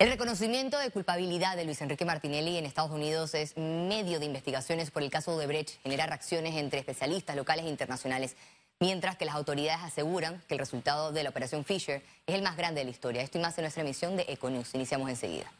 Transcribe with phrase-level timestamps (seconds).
[0.00, 4.90] El reconocimiento de culpabilidad de Luis Enrique Martinelli en Estados Unidos es medio de investigaciones
[4.90, 8.34] por el caso de Brecht, genera reacciones entre especialistas locales e internacionales,
[8.80, 12.56] mientras que las autoridades aseguran que el resultado de la operación Fisher es el más
[12.56, 13.22] grande de la historia.
[13.22, 14.74] Esto y más en nuestra emisión de Econews.
[14.74, 15.52] Iniciamos enseguida.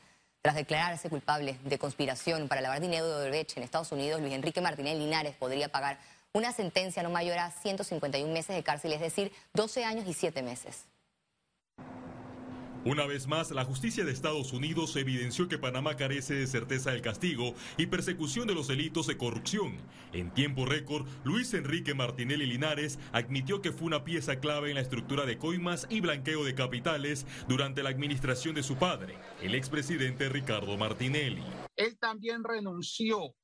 [0.42, 4.60] Tras declararse culpable de conspiración para lavar dinero de Brecht en Estados Unidos, Luis Enrique
[4.60, 5.98] Martinelli Linares podría pagar
[6.32, 10.42] una sentencia no mayor a 151 meses de cárcel, es decir, 12 años y 7
[10.42, 10.86] meses.
[12.84, 17.00] Una vez más, la justicia de Estados Unidos evidenció que Panamá carece de certeza del
[17.00, 19.78] castigo y persecución de los delitos de corrupción.
[20.12, 24.82] En tiempo récord, Luis Enrique Martinelli Linares admitió que fue una pieza clave en la
[24.82, 30.28] estructura de coimas y blanqueo de capitales durante la administración de su padre, el expresidente
[30.28, 31.42] Ricardo Martinelli.
[31.76, 33.34] Él también renunció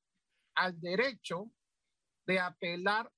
[0.53, 1.51] al derecho
[2.27, 3.11] de apelar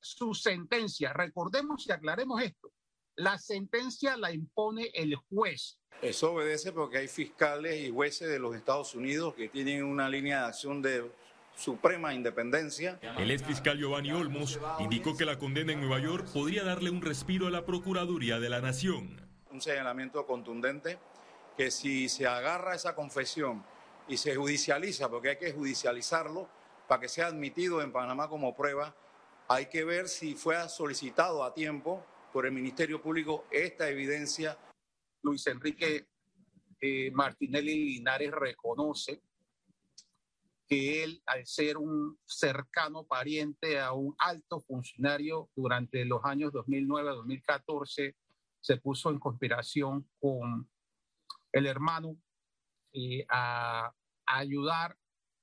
[0.00, 1.12] su sentencia.
[1.12, 2.72] Recordemos y aclaremos esto.
[3.18, 5.76] La sentencia la impone el juez.
[6.02, 10.42] Eso obedece porque hay fiscales y jueces de los Estados Unidos que tienen una línea
[10.42, 11.10] de acción de
[11.56, 13.00] suprema independencia.
[13.18, 17.02] El ex fiscal Giovanni Olmos indicó que la condena en Nueva York podría darle un
[17.02, 19.20] respiro a la Procuraduría de la Nación.
[19.50, 21.00] Un señalamiento contundente
[21.56, 23.64] que si se agarra esa confesión
[24.06, 26.48] y se judicializa, porque hay que judicializarlo
[26.86, 28.94] para que sea admitido en Panamá como prueba,
[29.48, 32.06] hay que ver si fue solicitado a tiempo
[32.38, 34.56] por el Ministerio Público esta evidencia.
[35.24, 36.06] Luis Enrique
[36.80, 39.24] eh, Martinelli Linares reconoce
[40.68, 48.14] que él, al ser un cercano pariente a un alto funcionario durante los años 2009-2014,
[48.60, 50.70] se puso en conspiración con
[51.50, 52.16] el hermano
[52.92, 53.86] eh, a,
[54.26, 54.96] a ayudar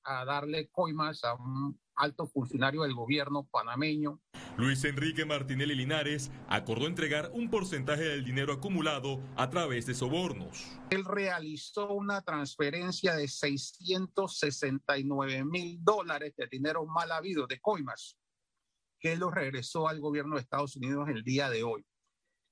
[0.06, 4.22] a darle coimas a un alto funcionario del gobierno panameño.
[4.58, 10.80] Luis Enrique Martinelli Linares acordó entregar un porcentaje del dinero acumulado a través de sobornos.
[10.89, 18.17] Él realizó una transferencia de 669 mil dólares de dinero mal habido, de coimas,
[18.98, 21.86] que él lo regresó al gobierno de Estados Unidos el día de hoy.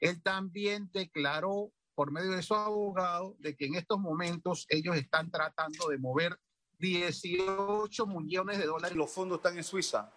[0.02, 5.32] Él también declaró por medio de su abogado de que en estos momentos ellos están
[5.32, 6.38] tratando de mover
[6.80, 8.98] 18 millones de dólares.
[8.98, 10.12] Los fondos están en Suiza.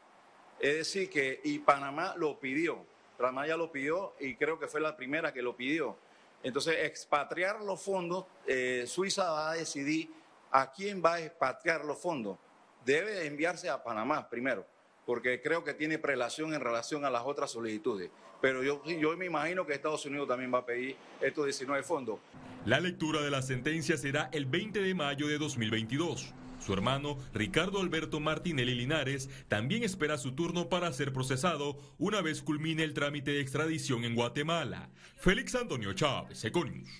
[0.59, 2.85] Es decir, que y Panamá lo pidió.
[3.17, 5.97] Panamá ya lo pidió y creo que fue la primera que lo pidió.
[6.43, 10.11] Entonces, expatriar los fondos, eh, Suiza va a decidir
[10.51, 12.39] a quién va a expatriar los fondos.
[12.85, 14.65] Debe enviarse a Panamá primero,
[15.05, 18.11] porque creo que tiene prelación en relación a las otras solicitudes.
[18.41, 22.19] Pero yo, yo me imagino que Estados Unidos también va a pedir estos 19 fondos.
[22.65, 26.35] La lectura de la sentencia será el 20 de mayo de 2022.
[26.67, 32.43] Su hermano, Ricardo Alberto Martinelli Linares, también espera su turno para ser procesado una vez
[32.43, 34.89] culmine el trámite de extradición en Guatemala.
[35.17, 36.91] Félix Antonio Chávez, Econius.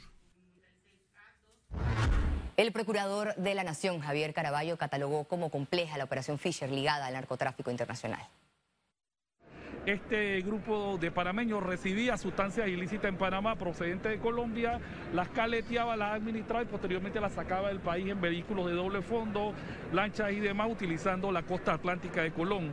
[2.57, 7.15] El procurador de la Nación, Javier Caraballo, catalogó como compleja la operación Fisher ligada al
[7.15, 8.25] narcotráfico internacional
[9.87, 14.81] este grupo de panameños recibía sustancias ilícitas en Panamá procedentes de Colombia,
[15.15, 19.53] las caleteaba, las administraba y posteriormente las sacaba del país en vehículos de doble fondo,
[19.93, 22.73] lanchas y demás, utilizando la costa atlántica de Colón.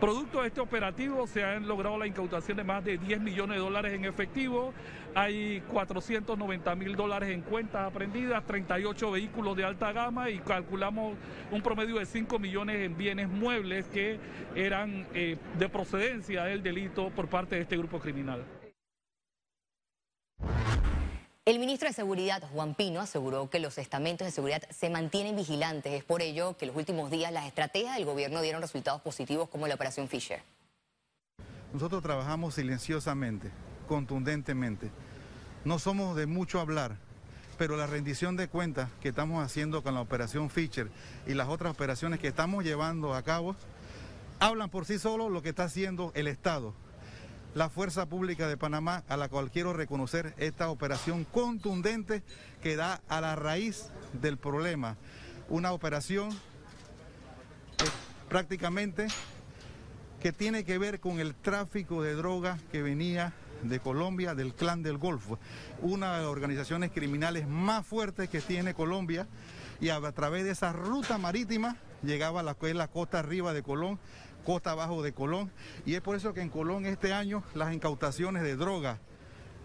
[0.00, 3.62] Producto de este operativo se han logrado la incautación de más de 10 millones de
[3.62, 4.72] dólares en efectivo,
[5.12, 11.16] hay 490 mil dólares en cuentas aprendidas, 38 vehículos de alta gama y calculamos
[11.50, 14.20] un promedio de 5 millones en bienes muebles que
[14.54, 18.44] eran eh, de procedencia del delito por parte de este grupo criminal.
[21.48, 25.94] El ministro de Seguridad, Juan Pino, aseguró que los estamentos de seguridad se mantienen vigilantes.
[25.94, 29.48] Es por ello que en los últimos días las estrategias del gobierno dieron resultados positivos
[29.48, 30.42] como la operación Fisher.
[31.72, 33.50] Nosotros trabajamos silenciosamente,
[33.88, 34.90] contundentemente.
[35.64, 36.98] No somos de mucho hablar,
[37.56, 40.90] pero la rendición de cuentas que estamos haciendo con la operación Fisher
[41.26, 43.56] y las otras operaciones que estamos llevando a cabo
[44.38, 46.74] hablan por sí solos lo que está haciendo el Estado
[47.54, 52.22] la Fuerza Pública de Panamá, a la cual quiero reconocer esta operación contundente
[52.62, 54.96] que da a la raíz del problema.
[55.48, 56.30] Una operación
[58.28, 59.08] prácticamente
[60.20, 63.32] que tiene que ver con el tráfico de drogas que venía
[63.62, 65.38] de Colombia, del Clan del Golfo,
[65.80, 69.26] una de las organizaciones criminales más fuertes que tiene Colombia,
[69.80, 73.98] y a, través de esa ruta marítima llegaba a la, la costa arriba de Colón
[74.48, 75.52] costa abajo de Colón.
[75.84, 78.98] Y es por eso que en Colón este año las incautaciones de droga,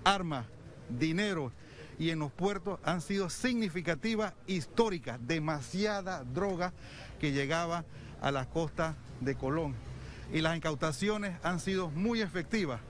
[0.03, 0.45] armas,
[0.89, 1.53] dinero
[1.97, 6.73] y en los puertos han sido significativas, históricas, demasiada droga
[7.21, 7.85] que llegaba
[8.21, 9.73] a las costas de Colón.
[10.33, 12.81] Y las incautaciones han sido muy efectivas.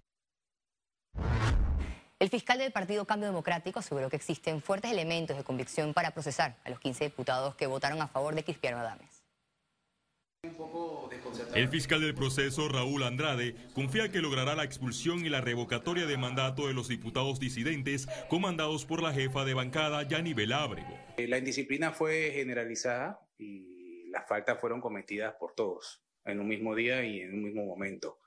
[2.18, 6.56] El fiscal del Partido Cambio Democrático aseguró que existen fuertes elementos de convicción para procesar
[6.66, 9.13] a los 15 diputados que votaron a favor de Cristiano Adames.
[11.56, 16.18] El fiscal del proceso, Raúl Andrade, confía que logrará la expulsión y la revocatoria de
[16.18, 21.00] mandato de los diputados disidentes comandados por la jefa de bancada, Yanibel Ábrego.
[21.18, 26.76] Eh, la indisciplina fue generalizada y las faltas fueron cometidas por todos en un mismo
[26.76, 28.20] día y en un mismo momento.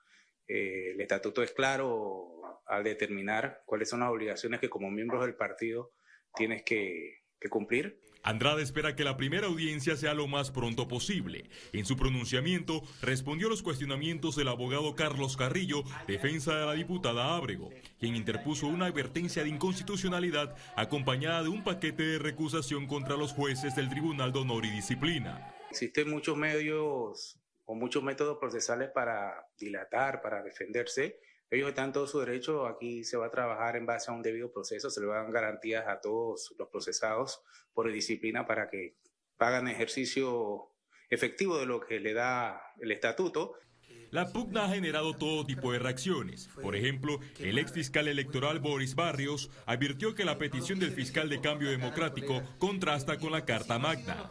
[0.49, 5.35] Eh, el estatuto es claro al determinar cuáles son las obligaciones que como miembros del
[5.35, 5.93] partido
[6.35, 11.49] tienes que, que cumplir Andrade espera que la primera audiencia sea lo más pronto posible.
[11.73, 17.37] En su pronunciamiento respondió a los cuestionamientos del abogado Carlos Carrillo, defensa de la diputada
[17.37, 23.33] Ábrego, quien interpuso una advertencia de inconstitucionalidad acompañada de un paquete de recusación contra los
[23.33, 25.55] jueces del Tribunal de Honor y Disciplina.
[25.71, 32.07] Existen muchos medios o muchos métodos procesales para dilatar, para defenderse ellos están en todo
[32.07, 35.07] su derecho, aquí se va a trabajar en base a un debido proceso, se le
[35.07, 38.97] van garantías a todos los procesados por disciplina para que
[39.39, 40.73] hagan ejercicio
[41.09, 43.55] efectivo de lo que le da el estatuto.
[44.11, 46.49] La pugna ha generado todo tipo de reacciones.
[46.63, 51.41] Por ejemplo, el ex fiscal electoral Boris Barrios advirtió que la petición del fiscal de
[51.41, 54.29] cambio democrático contrasta con la Carta Magna.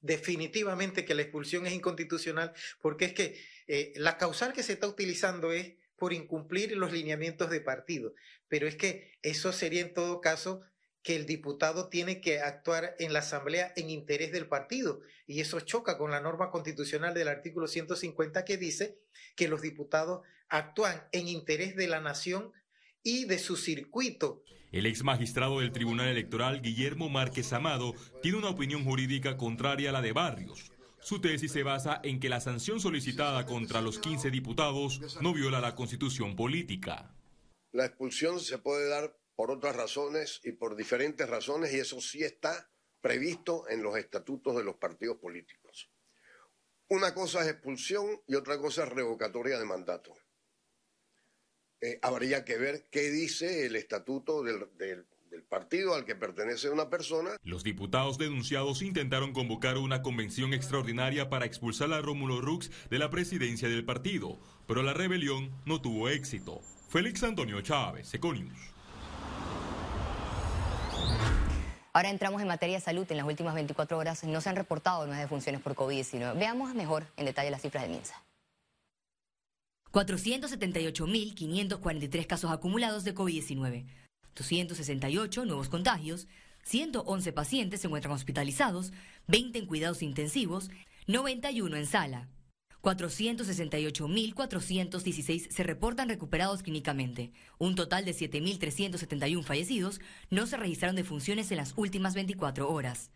[0.00, 4.88] Definitivamente que la expulsión es inconstitucional porque es que eh, la causal que se está
[4.88, 8.14] utilizando es por incumplir los lineamientos de partido.
[8.48, 10.62] Pero es que eso sería en todo caso
[11.02, 15.60] que el diputado tiene que actuar en la asamblea en interés del partido y eso
[15.60, 18.98] choca con la norma constitucional del artículo 150 que dice
[19.36, 22.50] que los diputados actúan en interés de la nación
[23.02, 24.42] y de su circuito.
[24.72, 29.92] El ex magistrado del Tribunal Electoral, Guillermo Márquez Amado, tiene una opinión jurídica contraria a
[29.92, 30.70] la de Barrios.
[31.02, 35.60] Su tesis se basa en que la sanción solicitada contra los 15 diputados no viola
[35.60, 37.14] la constitución política.
[37.72, 42.22] La expulsión se puede dar por otras razones y por diferentes razones y eso sí
[42.22, 42.70] está
[43.00, 45.90] previsto en los estatutos de los partidos políticos.
[46.88, 50.14] Una cosa es expulsión y otra cosa es revocatoria de mandato.
[51.80, 55.06] Eh, habría que ver qué dice el estatuto del, del
[55.40, 57.30] del partido al que pertenece una persona.
[57.42, 63.08] Los diputados denunciados intentaron convocar una convención extraordinaria para expulsar a Rómulo Rux de la
[63.08, 66.60] presidencia del partido, pero la rebelión no tuvo éxito.
[66.90, 68.58] Félix Antonio Chávez, Econius.
[71.92, 73.06] Ahora entramos en materia de salud.
[73.10, 76.38] En las últimas 24 horas no se han reportado nuevas defunciones por COVID-19.
[76.38, 78.22] Veamos mejor en detalle las cifras del MINSA.
[79.90, 83.86] 478.543 casos acumulados de COVID-19.
[84.34, 86.26] 268 nuevos contagios,
[86.64, 88.92] 111 pacientes se encuentran hospitalizados,
[89.26, 90.70] 20 en cuidados intensivos,
[91.06, 92.28] 91 en sala.
[92.82, 97.32] 468.416 se reportan recuperados clínicamente.
[97.58, 100.00] Un total de 7.371 fallecidos
[100.30, 103.10] no se registraron defunciones en las últimas 24 horas.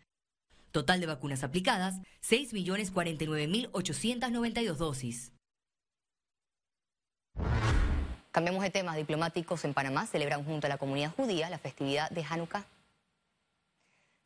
[0.71, 5.31] Total de vacunas aplicadas, 6.049.892 dosis.
[8.35, 8.97] Cambiemos de temas.
[8.97, 12.65] Diplomáticos en Panamá celebran junto a la comunidad judía la festividad de Hanukkah.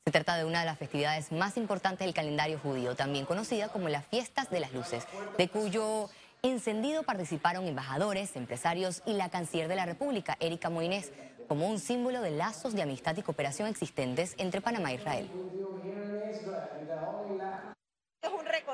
[0.03, 3.87] Se trata de una de las festividades más importantes del calendario judío, también conocida como
[3.87, 5.05] las Fiestas de las Luces,
[5.37, 6.09] de cuyo
[6.41, 11.11] encendido participaron embajadores, empresarios y la canciller de la República, Erika Moines,
[11.47, 15.29] como un símbolo de lazos de amistad y cooperación existentes entre Panamá e Israel.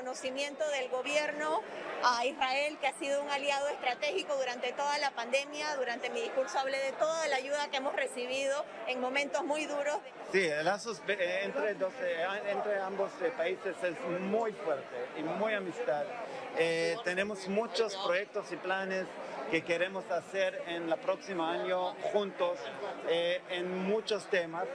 [0.06, 1.62] Reconocimiento del gobierno
[2.04, 5.76] a Israel, que ha sido un aliado estratégico durante toda la pandemia.
[5.78, 9.98] Durante mi discurso hablé de toda la ayuda que hemos recibido en momentos muy duros.
[10.32, 15.56] Sí, el lazos eh, entre, eh, entre ambos eh, países es muy fuerte y muy
[15.56, 16.04] amistad.
[17.04, 19.08] tenemos muchos proyectos y planes
[19.50, 22.60] que queremos hacer en el próximo año juntos
[23.10, 24.68] en muchos temas,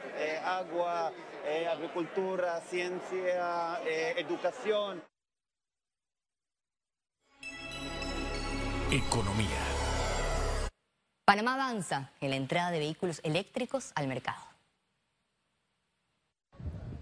[0.44, 1.12] agua,
[1.46, 5.02] eh, agricultura, ciencia, eh, educación.
[8.92, 9.46] Economía.
[11.24, 14.40] Panamá avanza en la entrada de vehículos eléctricos al mercado.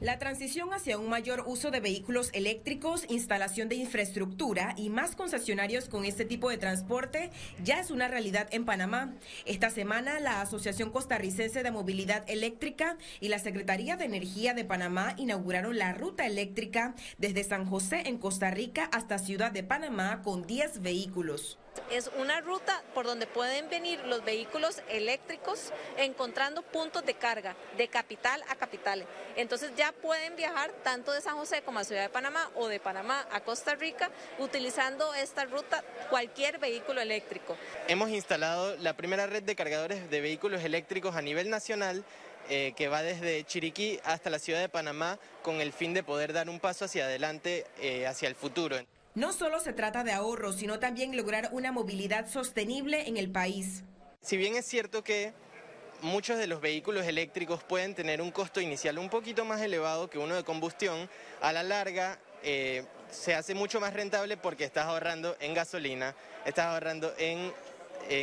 [0.01, 5.89] La transición hacia un mayor uso de vehículos eléctricos, instalación de infraestructura y más concesionarios
[5.89, 7.31] con este tipo de transporte
[7.65, 9.15] ya es una realidad en Panamá.
[9.47, 15.15] Esta semana, la Asociación Costarricense de Movilidad Eléctrica y la Secretaría de Energía de Panamá
[15.17, 20.47] inauguraron la ruta eléctrica desde San José en Costa Rica hasta Ciudad de Panamá con
[20.47, 21.59] 10 vehículos.
[21.91, 27.89] Es una ruta por donde pueden venir los vehículos eléctricos encontrando puntos de carga de
[27.89, 29.07] capital a capital.
[29.37, 32.81] Entonces ya pueden viajar tanto de San José como a Ciudad de Panamá o de
[32.81, 37.57] Panamá a Costa Rica utilizando esta ruta cualquier vehículo eléctrico.
[37.89, 42.05] Hemos instalado la primera red de cargadores de vehículos eléctricos a nivel nacional
[42.51, 46.33] eh, que va desde Chiriquí hasta la ciudad de Panamá con el fin de poder
[46.33, 48.79] dar un paso hacia adelante, eh, hacia el futuro.
[49.19, 53.83] No solo se trata de ahorro, sino también lograr una movilidad sostenible en el país.
[54.21, 55.33] Si bien es cierto que
[56.03, 60.19] muchos de los vehículos eléctricos pueden tener un costo inicial un poquito más elevado que
[60.19, 61.11] uno de combustión,
[61.41, 66.15] a la larga eh, se hace mucho más rentable porque estás ahorrando en gasolina,
[66.47, 67.53] estás ahorrando en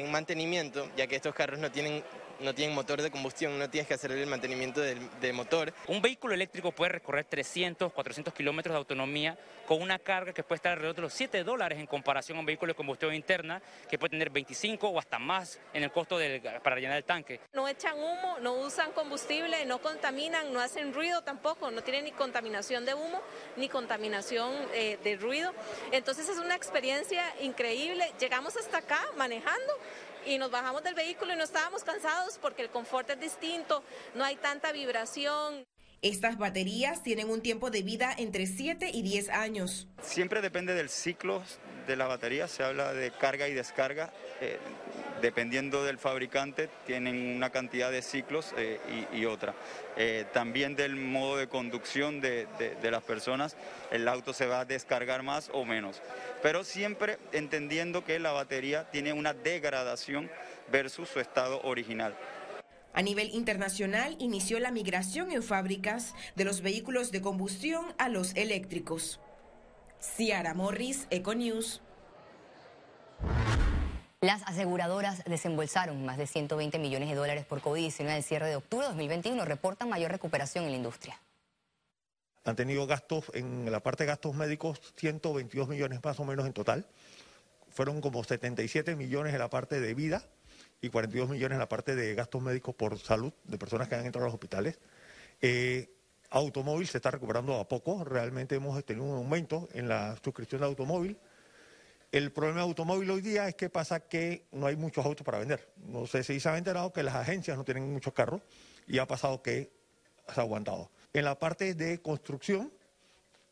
[0.10, 2.06] mantenimiento, ya que estos carros no tienen
[2.40, 5.74] no tienen motor de combustión, no tienes que hacer el mantenimiento del, motor.
[5.88, 9.38] Un vehículo eléctrico puede recorrer 300, 400 kilómetros de autonomía
[9.68, 12.46] con una carga que puede estar alrededor de los 7 dólares en comparación a un
[12.46, 16.20] vehículo de combustión interna que puede tener 25 o hasta más en el costo
[16.64, 17.40] para llenar el tanque.
[17.54, 22.12] No echan humo, no usan combustible, no contaminan, no hacen ruido tampoco, no tienen ni
[22.12, 23.22] contaminación de humo
[23.58, 25.54] ni contaminación eh, de ruido.
[25.92, 28.12] Entonces es una experiencia increíble.
[28.20, 29.74] Llegamos hasta acá manejando
[30.26, 33.84] y nos bajamos del vehículo y no estábamos cansados porque el confort es distinto,
[34.16, 35.66] no hay tanta vibración.
[36.02, 39.88] Estas baterías tienen un tiempo de vida entre 7 y 10 años.
[40.02, 41.42] Siempre depende del ciclo
[41.86, 44.12] de la batería, se habla de carga y descarga.
[44.42, 44.58] Eh,
[45.22, 48.80] dependiendo del fabricante, tienen una cantidad de ciclos eh,
[49.14, 49.56] y, otra.
[49.98, 52.48] Eh, también del modo de conducción de,
[52.84, 53.56] las personas,
[53.92, 56.02] el auto se va a descargar más o menos.
[56.44, 60.30] Pero siempre entendiendo que la batería tiene una degradación
[60.72, 62.16] versus su estado original.
[62.94, 68.34] A nivel internacional, inició la migración en fábricas de los vehículos de combustión a los
[68.36, 69.20] eléctricos.
[70.06, 71.82] Ciara Morris, Econews.
[74.22, 78.86] Las aseguradoras desembolsaron más de 120 millones de dólares por COVID-19 al cierre de octubre
[78.86, 79.44] de 2021.
[79.46, 81.20] Reportan mayor recuperación en la industria.
[82.46, 86.54] Han tenido gastos, en la parte de gastos médicos, 122 millones más o menos en
[86.54, 86.86] total.
[87.70, 90.24] Fueron como 77 millones en la parte de vida
[90.82, 94.06] y 42 millones en la parte de gastos médicos por salud de personas que han
[94.06, 94.80] entrado a los hospitales.
[95.42, 95.95] Eh,
[96.36, 98.04] automóvil se está recuperando a poco.
[98.04, 101.18] Realmente hemos tenido un aumento en la suscripción de automóvil.
[102.12, 105.40] El problema de automóvil hoy día es que pasa que no hay muchos autos para
[105.40, 105.74] vender.
[105.78, 108.42] No sé si se ha enterado que las agencias no tienen muchos carros
[108.86, 109.72] y ha pasado que
[110.34, 110.92] se ha aguantado.
[111.14, 112.72] En la parte de construcción,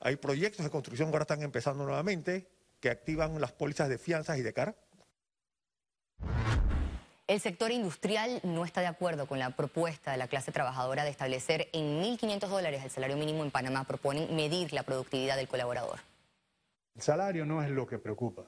[0.02, 2.50] hay proyectos de construcción que ahora están empezando nuevamente
[2.82, 4.76] que activan las pólizas de fianzas y de cara.
[7.26, 11.10] El sector industrial no está de acuerdo con la propuesta de la clase trabajadora de
[11.10, 13.86] establecer en 1.500 dólares el salario mínimo en Panamá.
[13.86, 16.00] Proponen medir la productividad del colaborador.
[16.94, 18.44] El salario no es lo que preocupa.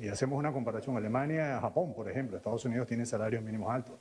[0.00, 3.98] Y hacemos una comparación, Alemania, Japón, por ejemplo, Estados Unidos tiene salarios mínimos altos,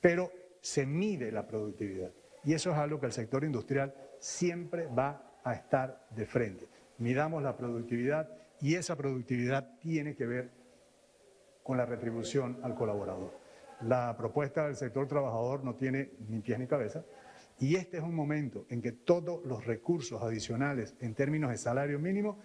[0.00, 2.10] pero se mide la productividad.
[2.42, 6.66] Y eso es algo que el sector industrial siempre va a estar de frente.
[6.98, 8.28] Midamos la productividad
[8.60, 10.50] y esa productividad tiene que ver
[11.62, 13.43] con la retribución al colaborador.
[13.84, 17.04] La propuesta del sector trabajador no tiene ni pies ni cabeza
[17.58, 21.98] y este es un momento en que todos los recursos adicionales en términos de salario
[21.98, 22.38] mínimo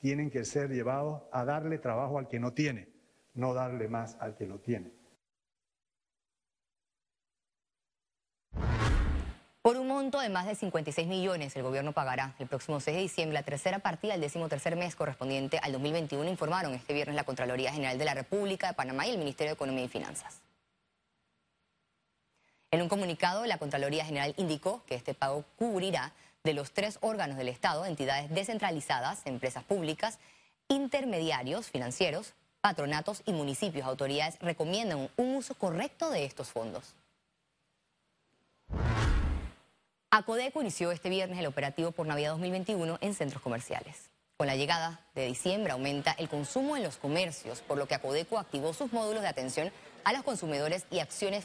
[0.00, 2.88] tienen que ser llevados a darle trabajo al que no tiene,
[3.32, 4.92] no darle más al que lo tiene.
[9.62, 13.02] Por un monto de más de 56 millones, el gobierno pagará el próximo 6 de
[13.02, 17.24] diciembre la tercera partida del décimo tercer mes correspondiente al 2021, informaron este viernes la
[17.24, 20.42] Contraloría General de la República de Panamá y el Ministerio de Economía y Finanzas.
[22.72, 27.36] En un comunicado, la Contraloría General indicó que este pago cubrirá de los tres órganos
[27.36, 30.18] del Estado, entidades descentralizadas, empresas públicas,
[30.68, 33.86] intermediarios financieros, patronatos y municipios.
[33.86, 36.94] Autoridades recomiendan un uso correcto de estos fondos.
[40.10, 44.08] Acodeco inició este viernes el operativo por Navidad 2021 en centros comerciales.
[44.38, 48.38] Con la llegada de diciembre aumenta el consumo en los comercios, por lo que Acodeco
[48.38, 49.70] activó sus módulos de atención
[50.04, 51.44] a los consumidores y acciones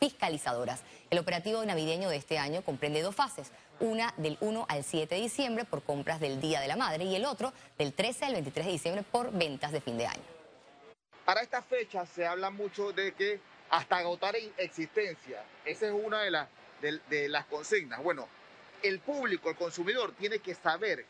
[0.00, 0.82] fiscalizadoras.
[1.10, 5.20] El operativo navideño de este año comprende dos fases, una del 1 al 7 de
[5.20, 8.66] diciembre por compras del Día de la Madre y el otro del 13 al 23
[8.66, 10.22] de diciembre por ventas de fin de año.
[11.24, 13.40] Para esta fecha se habla mucho de que
[13.70, 16.48] hasta agotar existencia, esa es una de, las
[16.80, 18.02] de las consignas.
[18.02, 18.28] Bueno,
[18.82, 21.04] el público, el consumidor, tiene que saber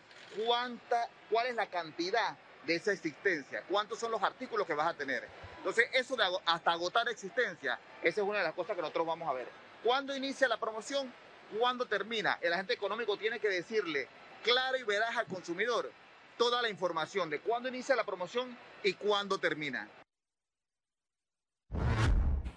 [0.45, 4.95] cuánta, cuál es la cantidad de esa existencia, cuántos son los artículos que vas a
[4.95, 5.27] tener.
[5.69, 9.29] Entonces, eso de hasta agotar existencia, esa es una de las cosas que nosotros vamos
[9.29, 9.47] a ver.
[9.85, 11.13] ¿Cuándo inicia la promoción?
[11.59, 12.39] ¿Cuándo termina?
[12.41, 14.09] El agente económico tiene que decirle
[14.43, 15.93] claro y veraz al consumidor
[16.39, 19.91] toda la información de cuándo inicia la promoción y cuándo termina.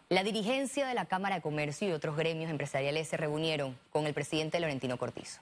[0.08, 4.14] La dirigencia de la Cámara de Comercio y otros gremios empresariales se reunieron con el
[4.14, 5.42] presidente Laurentino Cortizo.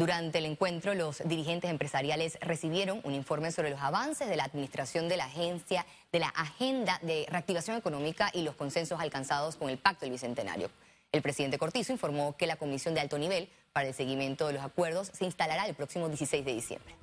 [0.00, 5.08] Durante el encuentro, los dirigentes empresariales recibieron un informe sobre los avances de la administración
[5.08, 9.78] de la agencia, de la agenda de reactivación económica y los consensos alcanzados con el
[9.78, 10.70] Pacto del Bicentenario.
[11.10, 14.62] El presidente Cortizo informó que la comisión de alto nivel para el seguimiento de los
[14.62, 16.94] acuerdos se instalará el próximo 16 de diciembre.